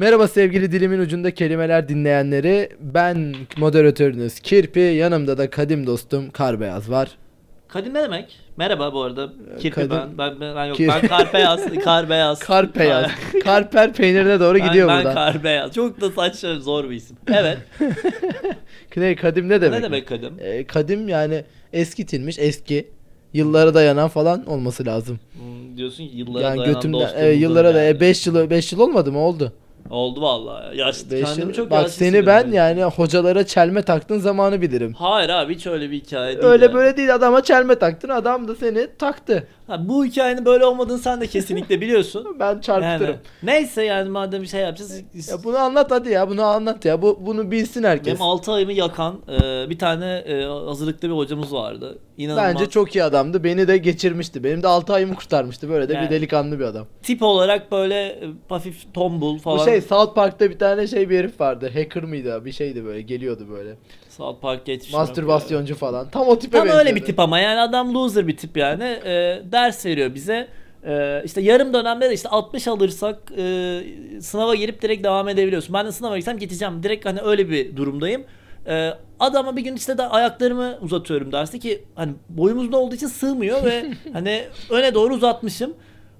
[0.00, 2.68] Merhaba sevgili dilimin ucunda kelimeler dinleyenleri.
[2.80, 4.80] Ben moderatörünüz Kirpi.
[4.80, 7.08] Yanımda da kadim dostum Karbeyaz var.
[7.68, 8.36] Kadim ne demek?
[8.56, 9.32] Merhaba bu arada.
[9.58, 10.18] Kirpi Kadim- ben.
[10.18, 10.78] Ben, ben, ben yok.
[10.78, 11.60] Kir- Ben kar beyaz.
[11.84, 12.38] Kar beyaz.
[12.38, 13.10] Karpeyaz.
[13.44, 15.14] Karper peynirine doğru Ben- gidiyor ben, buradan.
[15.14, 15.72] kar beyaz.
[15.74, 17.16] Çok da saçma zor bir isim.
[17.34, 17.58] Evet.
[18.96, 19.78] Ne, kadim ne demek?
[19.78, 20.34] ne demek kadim?
[20.40, 22.88] Ee, kadim yani eskitilmiş, eski.
[23.32, 25.20] Yıllara dayanan falan olması lazım.
[25.32, 28.00] Hmm, diyorsun ki yıllara yani dayanan götümden e, yıllara da yani.
[28.00, 29.18] 5 yıl 5 yıl olmadı mı?
[29.18, 29.52] Oldu.
[29.90, 30.78] Oldu vallahi.
[30.78, 31.10] Yaşlı.
[31.10, 34.92] 5 Kendimi çok Bak yaşlı seni hissediyorum ben yani hocalara çelme taktın zamanı bilirim.
[34.98, 36.44] Hayır abi hiç öyle bir hikaye değil.
[36.52, 36.74] Öyle yani.
[36.74, 39.48] böyle değil adama çelme taktın adam da seni taktı.
[39.70, 42.26] Ha, bu hikayenin böyle olmadığını sen de kesinlikle biliyorsun.
[42.40, 43.14] Ben çarpıtırım.
[43.14, 45.02] Yani, neyse yani madem bir şey yapacağız.
[45.30, 47.02] Ya bunu anlat hadi ya bunu anlat ya.
[47.02, 48.06] Bu bunu bilsin herkes.
[48.06, 51.98] Benim 6 ayımı yakan e, bir tane e, hazırlıklı bir hocamız vardı.
[52.16, 52.54] İnanılmaz.
[52.54, 53.44] Bence çok iyi adamdı.
[53.44, 54.44] Beni de geçirmişti.
[54.44, 55.68] Benim de 6 ayımı kurtarmıştı.
[55.68, 56.86] Böyle de Yani- bir delikanlı bir adam.
[57.02, 59.58] Tip olarak böyle e, hafif tombul falan.
[59.58, 61.70] Bu şey South Park'ta bir tane şey bir herif vardı.
[61.74, 62.44] Hacker mıydı?
[62.44, 63.02] Bir şeydi böyle.
[63.02, 63.76] Geliyordu böyle.
[64.20, 64.92] South Park geçmiş.
[64.92, 66.10] Mastürbasyoncu falan.
[66.10, 67.00] Tam o tipe Tam öyle benziyordu.
[67.00, 68.84] bir tip ama yani adam loser bir tip yani.
[68.84, 70.48] E, ders veriyor bize.
[70.86, 73.80] E, işte yarım dönemde de işte 60 alırsak e,
[74.20, 75.74] sınava girip direkt devam edebiliyorsun.
[75.74, 76.82] Ben de sınava girsem gideceğim.
[76.82, 78.24] Direkt hani öyle bir durumdayım.
[78.66, 78.90] E,
[79.20, 83.64] adama bir gün işte de ayaklarımı uzatıyorum derste ki hani boyumuz da olduğu için sığmıyor
[83.64, 85.74] ve hani öne doğru uzatmışım.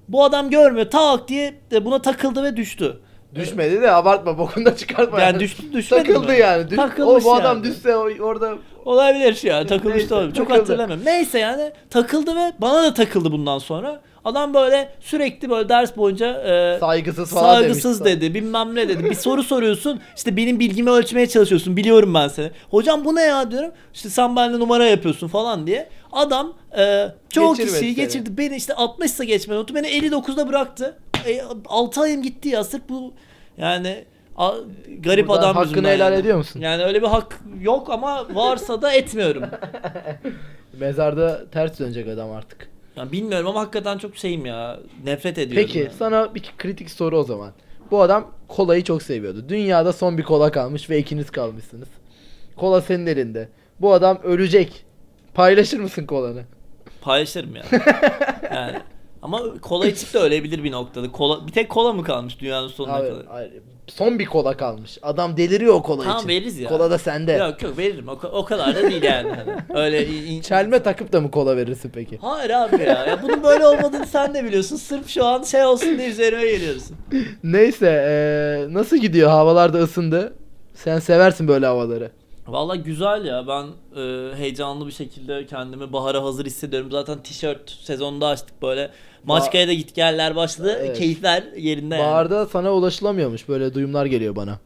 [0.07, 2.99] Bu adam görmüyor tak diye buna takıldı ve düştü.
[3.35, 5.21] Düşmedi de abartma bokunda çıkartma.
[5.21, 6.37] Yani düştü düşmedi Takıldı mi?
[6.39, 6.69] yani.
[6.69, 7.63] Düş, Takılmış o, bu adam yani.
[7.75, 10.33] düşse orada Olabilir an takılmış da olabilir.
[10.35, 10.59] Çok takıldı.
[10.71, 11.05] hatırlamıyorum.
[11.05, 14.01] Neyse yani takıldı ve bana da takıldı bundan sonra.
[14.25, 18.21] Adam böyle sürekli böyle ders boyunca e, saygısız falan saygısız demiş.
[18.21, 19.03] dedi bilmem ne dedi.
[19.09, 22.51] Bir soru soruyorsun işte benim bilgimi ölçmeye çalışıyorsun biliyorum ben seni.
[22.71, 23.71] Hocam bu ne ya diyorum.
[23.93, 25.89] İşte sen benimle numara yapıyorsun falan diye.
[26.11, 28.05] Adam e, çoğu Geçirmedi kişiyi seni.
[28.05, 28.37] geçirdi.
[28.37, 30.97] Beni işte 60 ise geçme notu beni 59'da bıraktı.
[31.27, 33.13] E, 6 ayım gitti ya sırf bu
[33.57, 34.05] yani
[34.37, 34.53] a-
[34.99, 36.21] garip Buradan adam hakkını helal yani.
[36.21, 36.59] ediyor musun?
[36.59, 39.43] Yani öyle bir hak yok ama varsa da etmiyorum.
[40.79, 42.69] Mezarda ters dönecek adam artık.
[42.95, 44.79] Yani bilmiyorum ama hakikaten çok şeyim ya.
[45.03, 45.67] Nefret ediyorum.
[45.67, 45.91] Peki yani.
[45.99, 47.51] sana bir kritik soru o zaman.
[47.91, 49.45] Bu adam kolayı çok seviyordu.
[49.49, 51.87] Dünyada son bir kola kalmış ve ikiniz kalmışsınız.
[52.55, 53.49] Kola senin elinde.
[53.81, 54.85] Bu adam ölecek.
[55.33, 56.43] Paylaşır mısın kolanı?
[57.01, 57.63] Paylaşırım ya.
[58.53, 58.79] yani.
[59.21, 61.11] Ama kola içip de ölebilir bir noktada.
[61.11, 63.25] Kola, bir tek kola mı kalmış dünyanın sonuna Abi, kadar?
[63.25, 63.51] hayır.
[63.87, 64.97] Son bir kola kalmış.
[65.01, 66.27] Adam deliriyor o kola Tamam için.
[66.29, 66.69] veririz ya.
[66.69, 67.31] Kola da sende.
[67.33, 68.07] Yok yok veririm.
[68.07, 69.31] O, o kadar da değil yani.
[69.73, 72.17] Öyle in- Çelme takıp da mı kola verirsin peki?
[72.21, 73.05] Hayır abi ya.
[73.05, 73.19] ya.
[73.23, 74.75] Bunun böyle olmadığını sen de biliyorsun.
[74.75, 76.97] Sırf şu an şey olsun diye üzerime geliyorsun.
[77.43, 79.29] Neyse eee, nasıl gidiyor?
[79.29, 80.33] Havalar da ısındı.
[80.73, 82.11] Sen seversin böyle havaları.
[82.47, 83.47] Valla güzel ya.
[83.47, 83.65] Ben
[84.01, 86.91] e, heyecanlı bir şekilde kendimi bahara hazır hissediyorum.
[86.91, 88.91] Zaten tişört sezonunda açtık böyle.
[89.23, 90.77] Maçka'ya da git geller başladı.
[90.81, 90.97] Evet.
[90.97, 92.05] Keyifler yerinde yani.
[92.05, 93.49] Baharda sana ulaşılamıyormuş.
[93.49, 94.59] Böyle duyumlar geliyor bana.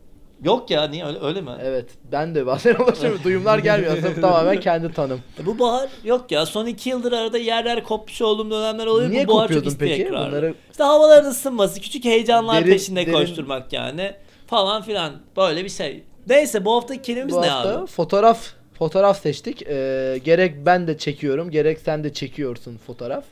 [0.43, 1.49] Yok ya niye öyle, öyle mi?
[1.63, 1.85] Evet.
[2.11, 3.23] Ben de bazen ulaşamıyorum.
[3.23, 3.97] Duyumlar gelmiyor.
[3.97, 5.21] Aslında tamamen kendi tanım.
[5.45, 6.45] Bu bahar yok ya.
[6.45, 9.09] Son iki yıldır arada yer yer kopmuş olduğum dönemler oluyor.
[9.09, 10.09] Niye Bu bahar çok peki?
[10.11, 14.11] Bunları İşte havaların ısınması, küçük heyecanlar Derin- peşinde derin- koşturmak yani.
[14.47, 15.11] Falan filan.
[15.37, 16.03] Böyle bir şey.
[16.29, 17.87] Neyse bu haftaki kelimemiz bu ne hafta abi?
[17.87, 18.47] fotoğraf
[18.79, 19.61] fotoğraf seçtik.
[19.61, 23.23] Eee, gerek ben de çekiyorum, gerek sen de çekiyorsun fotoğraf.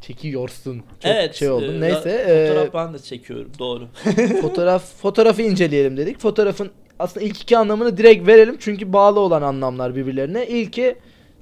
[0.00, 0.78] Çekiyorsun.
[0.78, 1.34] Çok evet.
[1.34, 1.74] şey oldum.
[1.76, 2.24] e, Neyse.
[2.28, 3.52] eee, Fotoğraf ben de çekiyorum.
[3.58, 3.88] Doğru.
[4.40, 6.20] fotoğraf fotoğrafı inceleyelim dedik.
[6.20, 10.46] Fotoğrafın aslında ilk iki anlamını direkt verelim çünkü bağlı olan anlamlar birbirlerine.
[10.46, 10.96] İlki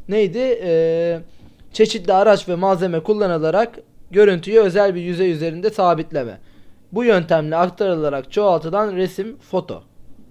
[0.08, 0.38] neydi?
[0.62, 1.20] Ee,
[1.72, 3.78] çeşitli araç ve malzeme kullanılarak
[4.10, 6.38] görüntüyü özel bir yüzey üzerinde sabitleme.
[6.92, 9.82] Bu yöntemle aktarılarak çoğaltılan resim foto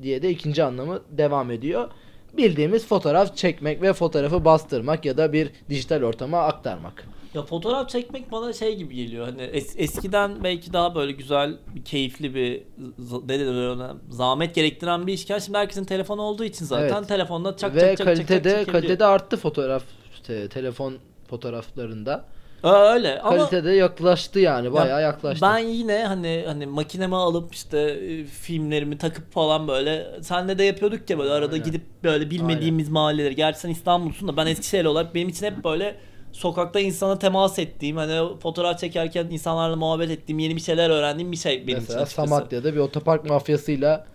[0.02, 1.90] diye de ikinci anlamı devam ediyor.
[2.38, 7.08] Bildiğimiz fotoğraf çekmek ve fotoğrafı bastırmak ya da bir dijital ortama aktarmak.
[7.34, 9.26] Ya fotoğraf çekmek bana şey gibi geliyor.
[9.26, 12.62] Hani es- eskiden belki daha böyle güzel, bir keyifli bir
[13.00, 15.40] z- ne denir ona, zahmet gerektiren bir işken.
[15.40, 17.08] Şimdi herkesin telefonu olduğu için zaten Evet.
[17.08, 18.72] telefonla çak ve çak çak çak çak kalitede çekebiliyor.
[18.82, 20.94] kalitede arttı fotoğraf işte, telefon
[21.30, 22.26] fotoğraflarında.
[22.64, 25.46] Aa, öyle ama Kalitede yaklaştı yani Ya bayağı yaklaştı.
[25.46, 31.10] Ben yine hani hani makineme alıp işte e, filmlerimi takıp falan böyle senle de yapıyorduk
[31.10, 31.66] ya böyle arada Aynen.
[31.66, 33.36] gidip böyle bilmediğimiz mahalleleri.
[33.36, 35.96] Gerçi sen İstanbul'sun da ben Eskişehirli olarak benim için hep böyle
[36.38, 41.38] sokakta insana temas ettiğim hani fotoğraf çekerken insanlarla muhabbet ettiğim yeni bir şeyler öğrendiğim bir
[41.38, 42.30] şey benim Mesela için açıkçası.
[42.30, 44.06] Samatya'da bir otopark mafyasıyla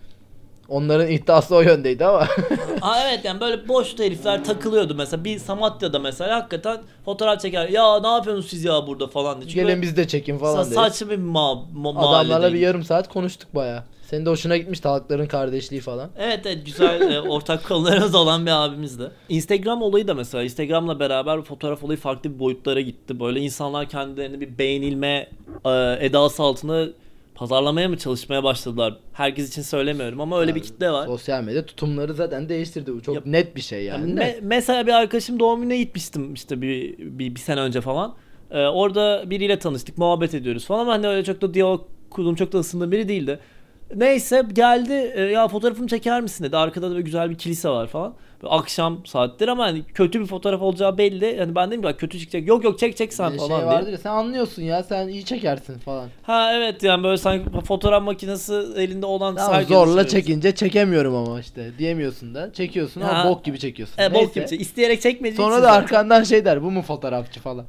[0.69, 2.19] onların iddiası o yöndeydi ama
[2.83, 8.01] Aa, evet yani böyle boş herifler takılıyordu mesela bir Samatya'da mesela hakikaten fotoğraf çeker ya
[8.01, 9.49] ne yapıyorsunuz siz ya burada falan diye.
[9.51, 10.75] Çünkü gelin biz de çekin falan diye.
[10.75, 13.83] saçma bir ma- ma- Adamlarla bir yarım saat konuştuk bayağı.
[14.11, 16.11] Senin de hoşuna gitmiş halkların kardeşliği falan.
[16.19, 19.11] Evet evet güzel e, ortak konularımız olan bir abimizdi.
[19.29, 23.21] Instagram olayı da mesela Instagram'la beraber fotoğraf olayı farklı bir boyutlara gitti.
[23.21, 25.29] Böyle insanlar kendilerini bir beğenilme
[25.65, 26.87] e, edası altında
[27.35, 28.99] pazarlamaya mı çalışmaya başladılar?
[29.13, 31.07] Herkes için söylemiyorum ama öyle bir kitle var.
[31.07, 32.95] Sosyal medya tutumları zaten değiştirdi.
[32.95, 34.11] Bu çok Ya- net bir şey yani.
[34.11, 34.21] Yani de.
[34.23, 38.15] me- mesela bir arkadaşım doğum gününe gitmiştim işte bir, bir, bir sene önce falan.
[38.51, 41.81] Ee, orada biriyle tanıştık, muhabbet ediyoruz falan ama hani öyle çok da diyalog
[42.11, 43.39] kurduğum, çok da ısındığım biri değildi.
[43.95, 46.57] Neyse geldi e, ya fotoğrafımı çeker misin dedi.
[46.57, 48.15] Arkada da böyle güzel bir kilise var falan.
[48.49, 51.37] Akşam saatleri ama hani kötü bir fotoğraf olacağı belli.
[51.39, 52.49] Yani ben dedim ki kötü çıkacak.
[52.49, 53.67] Yok yok çek çek sen falan şey diye.
[53.67, 56.09] vardır ya sen anlıyorsun ya sen iyi çekersin falan.
[56.23, 61.71] Ha evet yani böyle sanki fotoğraf makinesi elinde olan Tamam, zorla çekince çekemiyorum ama işte
[61.79, 63.29] diyemiyorsun da çekiyorsun ama Ha.
[63.29, 64.03] bok gibi çekiyorsun.
[64.03, 64.49] E, bok gibi.
[64.49, 64.59] şey.
[64.59, 67.65] İsteyerek çekmediğin Sonra da zaten- arkandan şey der bu mu fotoğrafçı falan.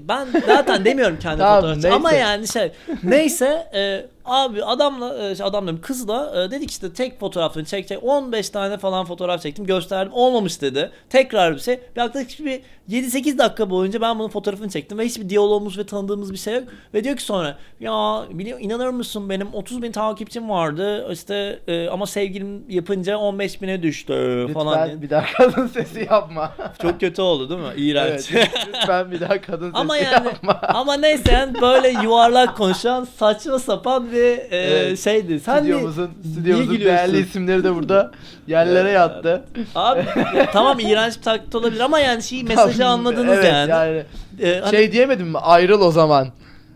[0.00, 1.96] Ben zaten demiyorum kendi Tamam, fotoğrafçı neyse.
[1.96, 2.72] ama yani şey
[3.02, 7.88] neyse e, abi adamla e, şey, adam diyorum kızla e, dedik işte tek fotoğrafını çek
[7.88, 9.66] çek 15 tane falan fotoğraf çektim
[10.00, 10.90] gösterdim olmamış dedi.
[11.10, 12.60] Tekrar bir şey yaklaşık bir
[12.90, 16.64] 7-8 dakika boyunca ben bunun fotoğrafını çektim ve hiçbir diyalogumuz ve tanıdığımız bir şey yok.
[16.94, 21.88] Ve diyor ki sonra ya biliyor inanır mısın benim 30 bin takipçim vardı işte e,
[21.88, 24.82] ama sevgilim yapınca 15 bine düştü falan.
[24.84, 26.52] Lütfen bir daha kadın sesi yapma.
[26.82, 27.66] Çok kötü oldu değil mi?
[27.76, 28.30] İğrenç.
[28.32, 30.60] evet, lütfen bir daha kadın sesi Ama yani yapma.
[30.62, 34.98] ama neyse yani böyle yuvarlak konuşan saçma sapan bir e, Evet.
[34.98, 35.40] şeydi.
[35.40, 38.10] Sen stüdyomuzun, stüdyomuzun değerli isimleri de burada
[38.46, 39.44] yerlere yattı.
[39.74, 39.89] Abi
[40.36, 44.04] ya tamam iğrenç bir taklit olabilir ama yani şey mesajı anladınız evet, yani.
[44.42, 46.28] E, hani- Şey diyemedim mi ayrıl o zaman.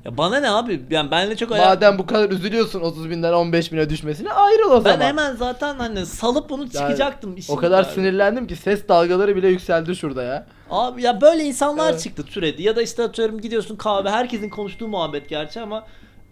[0.05, 0.82] ya bana ne abi?
[0.90, 1.69] Yani benle çok alakalı.
[1.69, 5.06] Madem bu kadar üzülüyorsun 30 binden 15 bine düşmesine ayrıl o Ben zaman.
[5.06, 7.37] hemen zaten hani salıp bunu çıkacaktım.
[7.37, 7.90] işim O kadar var.
[7.94, 10.46] sinirlendim ki ses dalgaları bile yükseldi şurada ya.
[10.70, 12.00] Abi ya böyle insanlar Evet.
[12.00, 12.62] çıktı türedi.
[12.62, 15.84] Ya da işte atıyorum gidiyorsun kahve herkesin konuştuğu muhabbet gerçi ama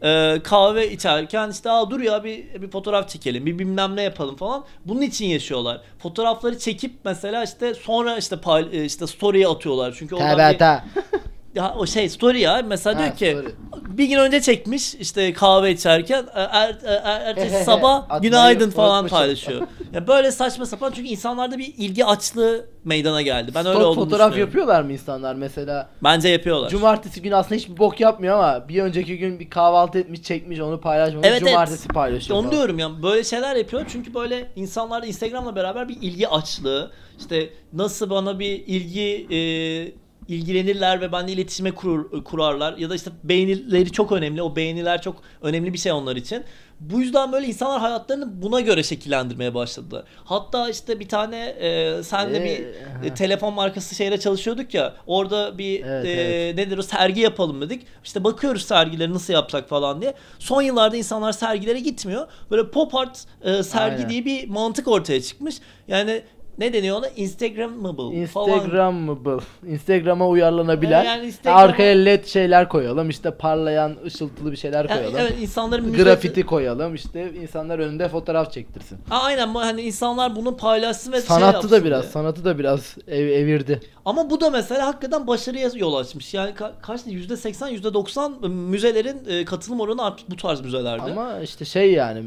[0.02, 4.37] e, kahve içerken işte Aa, dur ya bir, bir fotoğraf çekelim bir bilmem ne yapalım
[4.37, 4.64] falan.
[4.84, 5.81] Bunun için yaşıyorlar.
[5.99, 9.94] Fotoğrafları çekip mesela işte sonra işte pay, e, işte story'e atıyorlar.
[9.99, 10.58] Çünkü oradan bir-.
[11.54, 13.54] ya o şey story ya mesela Ha, diyor ki story.
[13.99, 19.08] bir gün önce çekmiş işte kahve içerken e, er, e, er, ertesi sabah günaydın falan
[19.08, 19.60] paylaşıyor.
[19.93, 23.52] ya böyle saçma sapan çünkü insanlarda bir ilgi açlığı meydana geldi.
[23.54, 25.88] Ben öyle Stok olduğunu fotoğraf yapıyorlar mı insanlar mesela?
[26.04, 26.70] Bence yapıyorlar.
[26.70, 30.81] Cumartesi günü aslında hiçbir bok yapmıyor ama bir önceki gün bir kahvaltı etmiş çekmiş onu
[30.81, 31.28] paylaşmamış.
[31.28, 31.50] Evet, evet.
[31.52, 32.38] Cumartesi İşte paylaşıyor.
[32.38, 32.52] onu falan.
[32.56, 38.10] diyorum ya böyle şeyler yapıyor çünkü böyle insanlarda Instagram'la beraber bir ilgi açlığı işte nasıl
[38.10, 40.01] bana bir ilgi e,
[40.32, 45.17] ilgilenirler ve benimle iletişime kurur, kurarlar ya da işte beğenileri çok önemli o beğeniler çok
[45.43, 46.44] önemli bir şey onlar için.
[46.81, 50.05] Bu yüzden böyle insanlar hayatlarını buna göre şekillendirmeye başladı.
[50.25, 52.64] Hatta işte bir tane e, senle Ee, bir
[52.99, 53.05] aha.
[53.06, 56.55] e, telefon markası şeyle çalışıyorduk ya orada bir Evet, e, evet.
[56.56, 57.82] nedir o sergi yapalım dedik.
[58.05, 60.14] İşte bakıyoruz sergileri nasıl yapsak falan diye.
[60.38, 62.26] Son yıllarda insanlar sergilere gitmiyor.
[62.50, 64.08] Böyle pop art e, sergi Aynen.
[64.08, 65.56] diye bir mantık ortaya çıkmış.
[65.88, 66.23] Yani
[66.58, 67.08] ne deniyor ona?
[67.08, 68.16] Instagrammable.
[68.16, 69.44] Instagrammable.
[69.66, 71.04] Instagram'a uyarlanabilen.
[71.04, 73.10] Yani Instagram'a- Arkaya led şeyler koyalım.
[73.10, 75.16] işte parlayan ışıltılı bir şeyler Yani koyalım.
[75.20, 76.94] evet insanların müze- Grafiti koyalım.
[76.94, 78.99] işte insanlar önünde fotoğraf çektirsin.
[79.08, 82.12] Ha, aynen hani insanlar bunu paylaşsın ve şey Sanatı yapsın da biraz, diye.
[82.12, 83.81] sanatı da biraz ev, evirdi.
[84.04, 86.34] Ama bu da mesela hakikaten başarıya yol açmış.
[86.34, 87.10] Yani ka- kaçtı?
[87.10, 91.02] %80, %90 müzelerin e, katılım oranı artmış bu tarz müzelerde.
[91.02, 92.22] Ama işte şey yani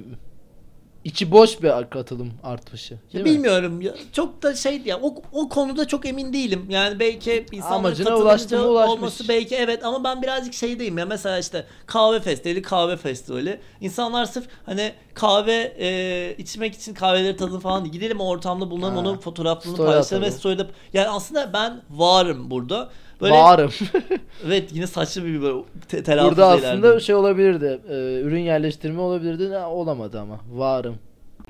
[1.05, 2.93] içi boş bir katılım artışı.
[2.93, 3.31] Ya Değil mi?
[3.31, 6.65] bilmiyorum ya çok da şey ya o, o konuda çok emin değilim.
[6.69, 11.65] Yani belki insanların Amacına katılımcı olması belki evet ama ben birazcık şeydeyim ya mesela işte
[11.85, 13.59] kahve festivali kahve festivali.
[13.81, 17.91] İnsanlar sırf hani kahve e, içmek için kahveleri tadın falan.
[17.91, 18.99] Gidelim o ortamda bulunan Ha.
[18.99, 22.89] onun fotoğraflarını paylaşalım ve story'de yani aslında ben varım burada.
[23.21, 23.71] Böyle Bağırım.
[24.45, 25.57] evet yine saçma bir böyle
[25.87, 27.79] te- telaffuz Burada aslında şey olabilirdi.
[27.89, 29.51] e, ürün yerleştirme olabilirdi.
[29.51, 30.39] Ne, olamadı ama.
[30.51, 30.95] Varım.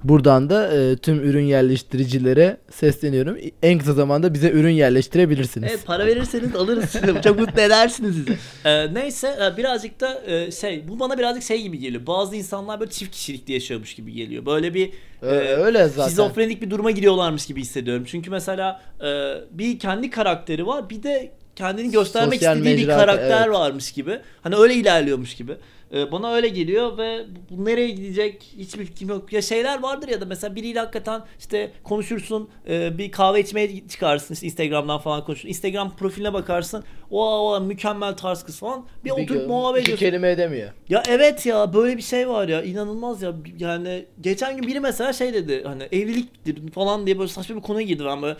[0.03, 3.38] Buradan da e, tüm ürün yerleştiricilere sesleniyorum.
[3.63, 5.72] En kısa zamanda bize ürün yerleştirebilirsiniz.
[5.72, 7.22] Evet para verirseniz alırız sizi.
[7.24, 8.38] Çok mutlu edersiniz bizi.
[8.65, 12.07] Ee, neyse e, birazcık da e, şey bu bana birazcık şey gibi geliyor.
[12.07, 14.45] Bazı insanlar böyle çift kişilikli yaşıyormuş gibi geliyor.
[14.45, 14.91] Böyle bir
[15.22, 16.10] e, öyle zaten.
[16.10, 18.03] Şizofrenik bir duruma giriyorlarmış gibi hissediyorum.
[18.07, 23.00] Çünkü mesela e, bir kendi karakteri var bir de kendini göstermek Sosyal istediği bir mecrada,
[23.00, 23.56] karakter evet.
[23.56, 24.20] varmış gibi.
[24.42, 25.56] Hani öyle ilerliyormuş gibi.
[25.94, 29.34] E, bana öyle geliyor ve bu, nereye gidecek hiçbir fikrim yok.
[29.34, 34.34] Ya şeyler vardır ya da mesela biriyle hakikaten işte konuşursun e, bir kahve içmeye çıkarsın
[34.34, 35.50] işte Instagram'dan falan konuşursun.
[35.50, 36.84] Instagram profiline bakarsın.
[37.12, 38.86] O, o mükemmel tarz kız falan.
[39.06, 40.06] Bir, Bir oturup muhabbet ediyorsun.
[40.06, 40.70] kelime edemiyor.
[40.89, 45.13] Ya evet ya böyle bir şey var ya inanılmaz ya yani geçen gün biri mesela
[45.13, 48.38] şey dedi hani evliliktir falan diye böyle saçma bir konuya girdi ben böyle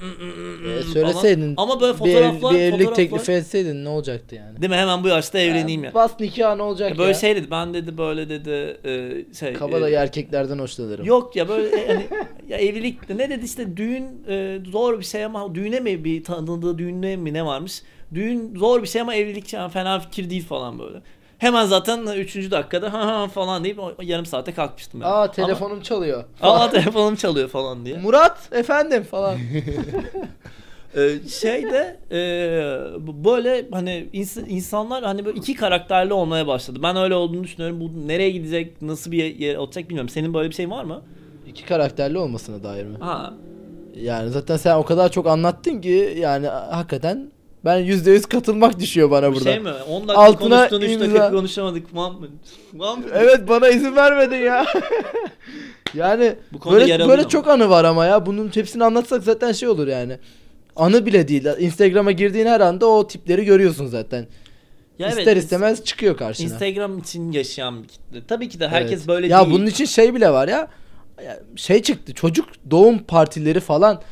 [0.00, 0.92] E, falan.
[0.92, 1.54] söyleseydin.
[1.56, 4.60] ama böyle bir, fotoğraflar bir evlilik fotoğraflar- teklifi etseydin ne olacaktı yani?
[4.62, 5.94] değil mi hemen bu yaşta evleneyim ya.
[5.94, 7.14] Bas nikah ne olacak Ya böyle ya?
[7.14, 11.06] şey dedi ben dedi böyle dedi e, şey Kabadayı e, erkeklerden hoşlanırım.
[11.06, 12.06] Yok ya böyle hani
[12.48, 16.78] ya evlilik ne dedi işte düğün e, zor bir şey ama düğüne mi bir tanıdığı
[16.78, 17.82] düğüne mi ne varmış?
[18.14, 21.02] Düğün zor bir şey ama evlilik yani fena fikir değil falan böyle.
[21.38, 22.50] Hemen zaten 3.
[22.50, 25.00] dakikada ha ha falan deyip yarım saate kalkmıştım.
[25.00, 25.12] Yani.
[25.12, 26.24] Aa telefonum çalıyor.
[26.40, 27.98] Ama, aa telefonum çalıyor falan diye.
[27.98, 29.38] Murat efendim falan.
[30.98, 32.18] Ee, şeyde e,
[33.24, 36.78] böyle hani ins- insanlar hani böyle iki karakterli olmaya başladı.
[36.82, 37.80] Ben öyle olduğunu düşünüyorum.
[37.80, 40.08] Bu nereye gidecek, nasıl bir yer olacak bilmiyorum.
[40.08, 41.02] Senin böyle bir şey var mı?
[41.48, 42.96] İki karakterli olmasına dair mi?
[43.00, 43.34] Ha.
[43.96, 47.30] Yani zaten sen o kadar çok anlattın ki yani hakikaten
[47.64, 49.52] ben yüzde yüz katılmak düşüyor bana Bu burada.
[49.52, 49.70] şey mi?
[49.90, 51.30] 10 dakika Altına konuştun, 3 dakika imza.
[51.30, 51.92] konuşamadık.
[51.92, 52.28] Muhammed.
[52.72, 53.08] Muhammed.
[53.14, 54.66] Evet bana izin vermedin ya.
[55.94, 59.86] yani Bu böyle böyle çok anı var ama ya bunun hepsini anlatsak zaten şey olur
[59.88, 60.18] yani.
[60.78, 61.44] Anı bile değil.
[61.58, 64.26] Instagram'a girdiğin her anda o tipleri görüyorsun zaten.
[64.98, 66.44] Ya İster evet, istemez çıkıyor karşına.
[66.46, 68.26] Instagram için yaşayan bir kitle.
[68.28, 69.08] Tabii ki de herkes Evet.
[69.08, 69.54] böyle ya değil.
[69.54, 70.68] bunun için şey bile var ya.
[71.24, 72.14] Ya Şey çıktı.
[72.14, 74.02] Çocuk doğum partileri falan.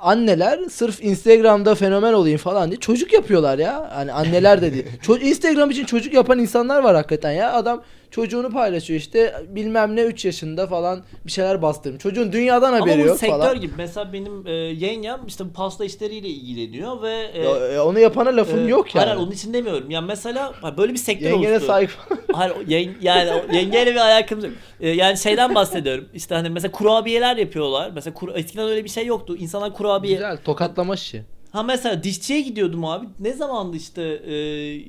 [0.00, 3.90] Anneler sırf Instagram'da fenomen olayım falan diye çocuk yapıyorlar ya.
[3.94, 4.86] Hani anneler de değil.
[5.02, 7.52] Ço- Instagram için çocuk yapan insanlar var hakikaten ya.
[7.52, 7.82] Adam
[8.14, 12.02] çocuğunu paylaşıyor işte bilmem ne 3 yaşında falan bir şeyler bastırmış.
[12.02, 13.60] Çocuğun dünyadan Ama haberi bu yok sektör falan.
[13.60, 13.72] gibi.
[13.76, 18.66] Mesela benim e, yengem işte pasta işleriyle ilgileniyor ve e, Ya, e, onu yapana lafın
[18.66, 19.06] e, yok yani.
[19.06, 19.90] Hayır onun için demiyorum.
[19.90, 21.66] Yani mesela böyle bir sektör Yengene oluştu.
[21.66, 21.92] saygı.
[22.32, 24.52] Hayır o yeng- yani yengeyle bir alakamız yok.
[24.80, 26.08] Ee, yani şeyden bahsediyorum.
[26.14, 27.90] İşte hani mesela kurabiyeler yapıyorlar.
[27.94, 29.36] Mesela kur- eskiden öyle bir şey yoktu.
[29.36, 30.14] İnsanlar kurabiye.
[30.14, 31.22] Güzel tokatlama işi.
[31.54, 33.06] Ha mesela dişçiye gidiyordum abi.
[33.20, 34.32] Ne zamandı işte e,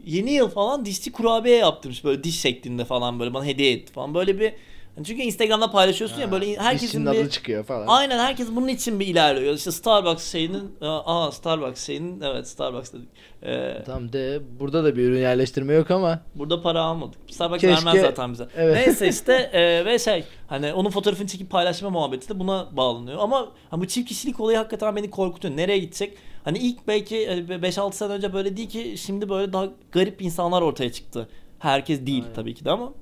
[0.06, 4.14] yeni yıl falan dişçi kurabiye yaptırmış böyle diş şeklinde falan böyle bana hediye etti falan.
[4.14, 4.54] Böyle bir
[4.96, 7.88] hani çünkü Instagram'da paylaşıyorsun ya böyle herkesin bir adı çıkıyor falan.
[7.88, 9.54] Aynen herkes bunun için bir ilerliyor.
[9.54, 13.10] İşte Starbucks şeyinin aa Starbucks şeyinin evet Starbucks dedik.
[13.44, 16.20] Ee, Tamam de burada da bir ürün yerleştirme yok ama.
[16.36, 17.20] Burada para almadık.
[17.32, 18.48] Starbucks Keşke- vermez zaten bize.
[18.58, 18.76] Evet.
[18.76, 23.18] Neyse işte e, ve şey hani onun fotoğrafını çekip paylaşma muhabbeti de buna bağlanıyor.
[23.20, 25.58] Ama hani bu çift kişilik olayı hakikaten beni korkutuyor.
[25.58, 26.18] Nereye gidecek?
[26.46, 30.62] Hani ilk belki e, 5-6 sene önce böyle değil ki şimdi böyle daha garip insanlar
[30.62, 31.30] ortaya çıktı.
[31.60, 32.36] Herkes değil Aynen.
[32.36, 32.94] tabii ki de ama.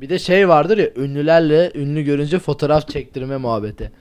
[0.00, 3.92] Bir de şey vardır ya ünlülerle ünlü görünce fotoğraf çektirme muhabbeti.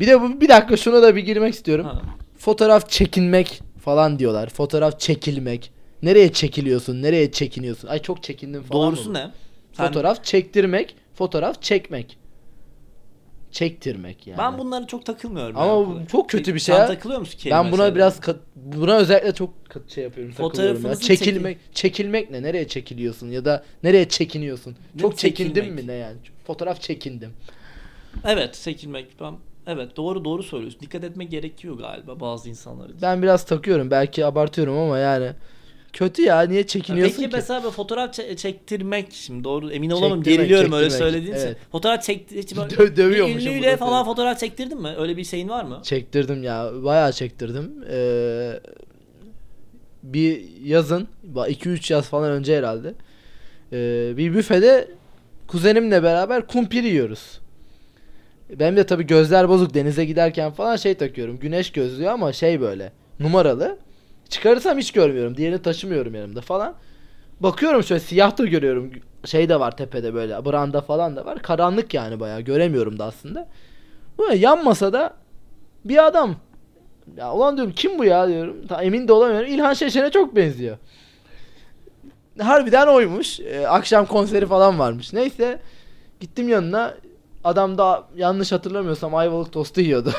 [0.00, 1.86] Bir de bu bir dakika şuna da bir girmek istiyorum.
[1.86, 2.02] Ha.
[2.38, 4.48] Fotoğraf çekinmek falan diyorlar.
[4.48, 5.72] Fotoğraf çekilmek.
[6.02, 7.02] Nereye çekiliyorsun?
[7.02, 7.88] Nereye çekiniyorsun?
[7.88, 8.82] Ay çok çekindim falan.
[8.82, 9.14] Doğrusu olur.
[9.14, 9.30] ne?
[9.72, 12.18] Sen- Fotoğraf çektirmek, fotoğraf çekmek.
[13.52, 14.38] Çektirmek yani.
[14.38, 15.56] Ben bunlara çok takılmıyorum.
[15.56, 19.34] Ama ya çok kötü bir şey Sen takılıyor musun ben buna biraz kat- buna özellikle
[19.34, 20.34] çok kat- şey yapıyorum.
[20.34, 20.96] takılıyorum ya.
[20.96, 22.42] Çekilmek, çekilmek ne?
[22.42, 24.76] Nereye çekiliyorsun ya da nereye çekiniyorsun?
[24.94, 26.16] Ne Çok çekindim mi ne yani?
[26.46, 27.32] Fotoğraf çekindim.
[28.24, 29.20] Evet çekilmek.
[29.20, 29.34] Ben
[29.66, 30.80] Evet doğru doğru söylüyorsun.
[30.80, 33.02] Dikkat etmek gerekiyor galiba bazı insanlar için.
[33.02, 33.90] Ben biraz takıyorum.
[33.90, 35.32] Belki abartıyorum ama yani
[35.92, 36.40] kötü ya.
[36.42, 37.36] Niye çekiniyorsun Peki ki?
[37.36, 41.46] mesela fotoğraf çe- çektirmek şimdi doğru emin olamam Çektirmek, geriliyorum öyle çektirmek, söylediğin için.
[41.46, 41.56] evet.
[41.72, 44.04] Fotoğraf çekti hiç böyle Dö- dövüyormuşum bir burada ünlüyle falan seni.
[44.10, 44.94] fotoğraf çektirdin mi?
[44.98, 45.80] Öyle bir şeyin var mı?
[45.82, 46.70] Çektirdim ya.
[46.84, 47.84] Bayağı çektirdim.
[47.90, 48.52] Ee,
[50.02, 52.94] bir yazın 2-3 yaz falan önce herhalde.
[53.72, 54.88] Ee, bir büfede
[55.48, 57.40] kuzenimle beraber kumpir yiyoruz.
[58.50, 61.38] Benim de tabii gözler bozuk denize giderken falan şey takıyorum.
[61.38, 63.78] Güneş gözlüğü ama şey böyle numaralı.
[64.32, 65.36] Çıkarırsam hiç görmüyorum.
[65.36, 66.74] Diğerini taşımıyorum yanımda falan.
[67.40, 68.90] Bakıyorum şöyle siyah da görüyorum.
[69.24, 70.44] Şey de var tepede böyle.
[70.44, 71.42] Branda falan da var.
[71.42, 72.40] Karanlık yani bayağı.
[72.40, 73.48] Göremiyorum da aslında.
[74.18, 75.14] Böyle yan masada
[75.84, 76.36] bir adam.
[77.16, 78.66] Ya ulan diyorum kim bu ya diyorum.
[78.66, 79.48] Ta, emin de olamıyorum.
[79.48, 80.78] İlhan Şeşen'e çok benziyor.
[82.40, 83.40] Harbiden oymuş.
[83.40, 85.12] Ee, akşam konseri falan varmış.
[85.12, 85.60] Neyse
[86.20, 86.94] gittim yanına.
[87.44, 90.12] Adam da yanlış hatırlamıyorsam ayvalık tostu yiyordu.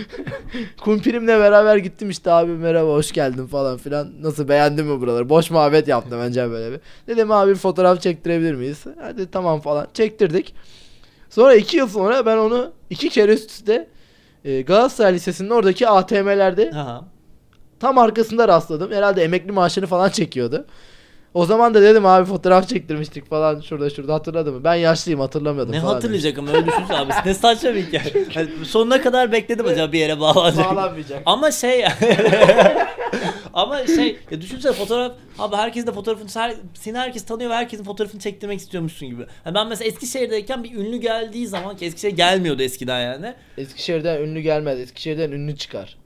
[0.80, 4.08] Kumpirimle beraber gittim işte abi merhaba hoş geldin falan filan.
[4.22, 5.28] Nasıl beğendin mi buraları?
[5.28, 6.80] Boş muhabbet yaptım önce böyle bir.
[7.06, 8.84] Dedim abi bir fotoğraf çektirebilir miyiz?
[9.00, 9.86] Hadi tamam falan.
[9.94, 10.54] Çektirdik.
[11.30, 13.88] Sonra iki yıl sonra ben onu iki kere üst üste
[14.44, 17.04] e, Galatasaray Lisesi'nin oradaki ATM'lerde Aha.
[17.80, 18.92] tam arkasında rastladım.
[18.92, 20.66] Herhalde emekli maaşını falan çekiyordu.
[21.36, 24.64] O zaman da dedim abi fotoğraf çektirmiştik falan şurada şurada hatırladım mı?
[24.64, 25.94] Ben yaşlıyım hatırlamıyordum Ne falan.
[25.94, 27.12] hatırlayacak ama öyle düşünsene abi.
[27.26, 28.24] Ne saçma bir hikaye.
[28.34, 30.70] Hani sonuna kadar bekledim acaba bir yere bağlanacak.
[30.70, 31.22] Bağlanmayacak.
[31.26, 31.84] Ama şey.
[33.54, 37.84] Ama şey ya düşünsene fotoğraf abi herkes de fotoğrafını her, seni herkes tanıyor ve herkesin
[37.84, 39.26] fotoğrafını çektirmek istiyormuşsun gibi.
[39.46, 43.34] Yani ben mesela Eskişehir'deyken bir ünlü geldiği zaman ki Eskişehir gelmiyordu eskiden yani.
[43.58, 44.80] Eskişehir'den ünlü gelmez.
[44.80, 45.96] Eskişehir'den ünlü çıkar.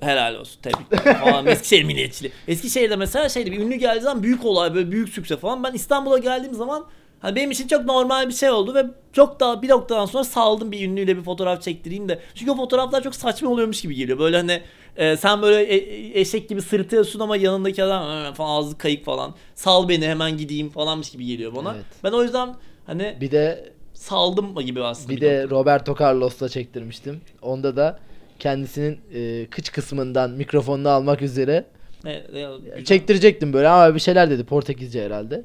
[0.00, 2.32] Helal olsun tebrikler falan Eskişehir milliyetçiliği.
[2.48, 5.64] Eskişehir'de mesela şeydi bir ünlü geldiği zaman büyük olay böyle büyük sükse falan.
[5.64, 6.86] Ben İstanbul'a geldiğim zaman
[7.20, 10.72] hani benim için çok normal bir şey oldu ve çok daha bir noktadan sonra saldım
[10.72, 12.18] bir ünlüyle bir fotoğraf çektireyim de.
[12.34, 14.18] Çünkü o fotoğraflar çok saçma oluyormuş gibi geliyor.
[14.18, 14.62] Böyle hani
[14.96, 19.34] e, sen böyle e- eşek gibi sırtıyorsun ama yanındaki adam "Ee," falan ağzı kayık falan.
[19.54, 21.74] Sal beni hemen gideyim falanmış gibi geliyor bana.
[21.74, 21.84] Evet.
[22.04, 22.54] Ben o yüzden
[22.86, 25.16] hani Bir de saldım gibi aslında.
[25.16, 27.20] bir de Roberto Carlos'la çektirmiştim.
[27.42, 27.98] Onda da
[28.40, 31.64] kendisinin e, kıç kısmından mikrofonunu almak üzere
[32.04, 35.44] ne- Çektirecektim böyle ama bir şeyler dedi Portekizce herhalde.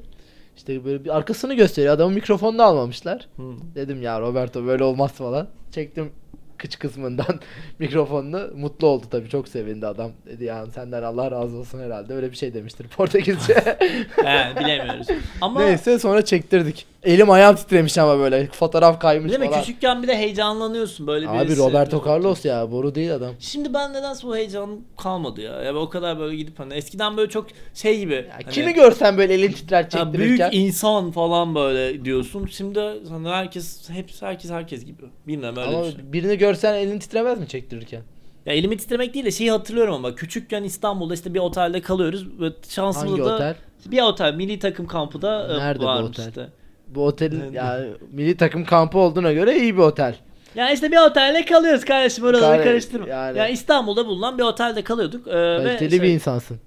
[0.56, 1.94] İşte böyle bir arkasını gösteriyor.
[1.94, 3.28] Adamın mikrofonunu almamışlar.
[3.36, 3.42] Hı.
[3.74, 5.48] Dedim ya Roberto böyle olmaz falan.
[5.70, 6.10] Çektim
[6.58, 7.40] kıç kısmından
[7.78, 8.50] mikrofonunu.
[8.54, 9.28] Mutlu oldu tabii.
[9.28, 10.12] Çok sevindi adam.
[10.26, 12.14] Dedi yani senden Allah razı olsun herhalde.
[12.14, 13.54] Öyle bir şey demiştir Portekizce.
[14.24, 15.06] He, bilemiyoruz.
[15.40, 16.86] Ama Neyse sonra çektirdik.
[17.06, 18.46] Elim ayağım titremiş ama böyle.
[18.46, 19.46] Fotoğraf kaymış değil mi?
[19.46, 19.60] falan.
[19.60, 22.70] Küçükken bir de heyecanlanıyorsun böyle Abi birisi- Roberto Carlos ya.
[22.70, 23.30] Boru değil adam.
[23.40, 25.62] Şimdi ben nedense o heyecan kalmadı ya.
[25.62, 28.14] Ya o kadar böyle gidip hani eskiden böyle çok şey gibi.
[28.14, 30.50] Ya hani- kimi görsen böyle elin titrer Ya büyük çektirirken.
[30.66, 32.46] insan falan böyle diyorsun.
[32.46, 35.02] Şimdi hani herkes hep herkes herkes gibi.
[35.26, 36.12] Bilmem öyle Ama düşün.
[36.12, 38.02] birini görsen elin titremez mi çektirirken?
[38.46, 42.48] Ya elimi titremek değil de şeyi hatırlıyorum ama küçükken İstanbul'da işte bir otelde kalıyoruz ve
[42.68, 43.54] şansımız Hangi da otel?
[43.86, 46.28] bir otel milli takım kampı da e, Nerede bu varmış otel?
[46.28, 46.48] işte.
[46.86, 50.14] Bu otelin yani milli takım kampı olduğuna göre iyi bir otel.
[50.54, 53.08] Ya işte bir otelde kalıyoruz kardeşim oraları Kare- karıştırma.
[53.08, 53.38] yani.
[53.38, 53.52] Yani.
[53.52, 55.28] İstanbul'da bulunan bir otelde kalıyorduk.
[55.28, 56.60] Ee, ve Kaliteli şey- bir insansın.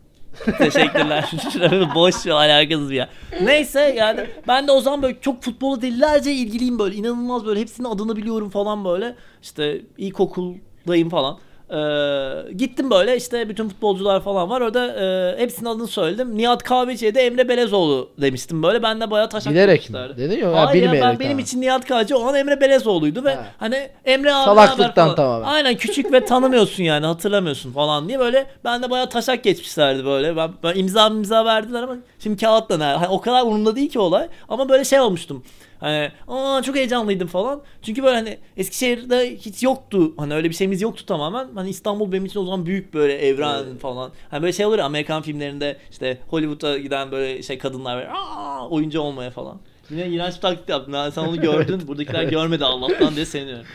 [0.57, 1.31] Teşekkürler.
[1.95, 3.09] Boş ve alakasız bir ya.
[3.43, 6.95] Neyse yani ben de o zaman böyle çok futbola delilerce ilgiliyim böyle.
[6.95, 9.15] inanılmaz böyle hepsinin adını biliyorum falan böyle.
[9.41, 11.37] İşte ilkokuldayım falan.
[11.71, 16.37] Ee, gittim böyle işte bütün futbolcular falan var orada e, hepsinin adını söyledim.
[16.37, 18.83] Nihat Kahveci'ye de Emre Belezoğlu demiştim böyle.
[18.83, 19.99] Ben de bayağı taşak Bilerek mi?
[20.17, 23.35] Dedin ya, ha, Hayır ya, ben benim için Nihat Kahveci o an Emre Belezoğlu'ydu ve
[23.35, 23.45] Ha.
[23.57, 25.47] hani Emre abi Salaklıktan tamamen.
[25.47, 30.35] Aynen küçük ve tanımıyorsun yani hatırlamıyorsun falan diye böyle ben de bayağı taşak geçmişlerdi böyle.
[30.35, 32.83] Ben, ben imza imza verdiler ama şimdi kağıtla ne?
[32.83, 34.27] Hani o kadar umurumda değil ki olay.
[34.49, 35.43] Ama böyle şey olmuştum.
[35.79, 37.61] Hani aa çok heyecanlıydım falan.
[37.81, 40.13] Çünkü böyle hani Eskişehir'de hiç yoktu.
[40.17, 41.47] Hani öyle bir şeyimiz yoktu tamamen.
[41.55, 44.11] Hani İstanbul benim için o zaman büyük böyle evren falan.
[44.31, 48.69] Hani böyle şey olur ya Amerikan filmlerinde işte Hollywood'a giden böyle şey kadınlar böyle aa
[48.69, 49.57] oyuncu olmaya falan.
[49.89, 50.93] Yine iğrenç bir taklit yaptım.
[50.93, 51.81] Yani sen onu gördün.
[51.87, 53.65] Buradakiler görmedi Allah'tan diye seviniyorum.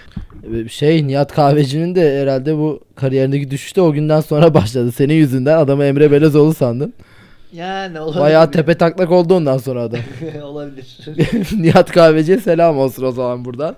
[0.71, 4.93] Şey Nihat Kahveci'nin de herhalde bu kariyerindeki düşüşte o günden sonra başladı.
[4.93, 6.95] Senin yüzünden adamı Emre Belezoğlu sandın.
[7.55, 8.21] Yani olabilir.
[8.21, 10.01] Bayağı tepe taklak oldu ondan sonra adam.
[10.43, 10.99] olabilir.
[11.63, 13.77] Nihat Kahveci'ye selam olsun o zaman buradan.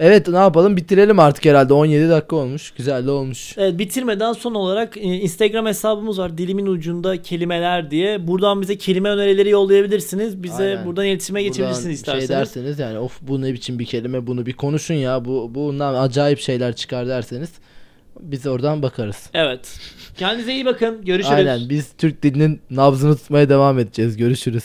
[0.00, 2.70] Evet ne yapalım bitirelim artık herhalde 17 dakika olmuş.
[2.70, 3.58] Güzel de olmuş.
[3.58, 6.38] Evet, bitirmeden son olarak e, Instagram hesabımız var.
[6.38, 8.26] Dilimin ucunda kelimeler diye.
[8.26, 10.42] Buradan bize kelime önerileri yollayabilirsiniz.
[10.42, 10.86] Bize Aynen.
[10.86, 12.28] buradan iletişime geçebilirsiniz Buradan isterseniz.
[12.28, 15.94] Şey derseniz yani of bu ne biçim bir kelime bunu bir konuşun ya bu bundan
[15.94, 17.50] acayip şeyler çıkar derseniz
[18.20, 19.30] biz oradan bakarız.
[19.34, 19.80] Evet.
[20.16, 21.04] Kendinize iyi bakın.
[21.04, 21.38] Görüşürüz.
[21.38, 24.16] Aynen biz Türk dilinin nabzını tutmaya devam edeceğiz.
[24.16, 24.64] Görüşürüz.